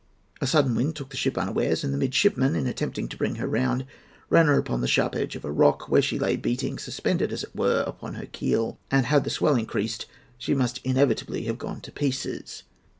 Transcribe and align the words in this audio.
A 0.41 0.47
sudden 0.47 0.73
wind 0.73 0.95
took 0.95 1.11
the 1.11 1.15
ship 1.15 1.37
unawares, 1.37 1.83
and 1.83 1.93
the 1.93 1.97
midshipman, 1.99 2.55
in 2.55 2.65
attempting 2.65 3.07
to 3.09 3.17
bring 3.17 3.35
her 3.35 3.45
round, 3.45 3.85
ran 4.31 4.47
her 4.47 4.57
upon 4.57 4.81
the 4.81 4.87
sharp 4.87 5.13
edge 5.15 5.35
of 5.35 5.45
a 5.45 5.51
rock, 5.51 5.87
where 5.89 6.01
she 6.01 6.17
lay 6.17 6.35
beating, 6.37 6.79
suspended, 6.79 7.31
as 7.31 7.43
it 7.43 7.55
were, 7.55 7.83
upon 7.85 8.15
her 8.15 8.25
keel; 8.25 8.79
and, 8.89 9.05
had 9.05 9.25
the 9.25 9.29
swell 9.29 9.53
increased, 9.55 10.07
she 10.39 10.55
must 10.55 10.79
inevitably 10.83 11.43
have 11.43 11.59
gone 11.59 11.81
to 11.81 11.91
pieces. 11.91 12.63